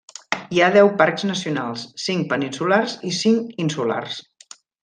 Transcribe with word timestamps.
Hi 0.55 0.61
ha 0.61 0.69
deu 0.75 0.89
parcs 1.01 1.25
nacionals: 1.31 1.83
cinc 2.05 2.27
peninsulars 2.33 2.97
i 3.11 3.15
cinc 3.23 3.63
insulars. 3.69 4.21